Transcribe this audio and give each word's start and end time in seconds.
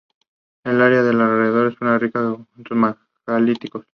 El 0.63 0.81
área 0.81 1.01
a 1.01 1.03
su 1.03 1.09
alrededor 1.21 1.73
es 1.79 2.01
rica 2.01 2.21
en 2.21 2.35
conjuntos 2.37 2.97
megalíticos. 3.27 3.85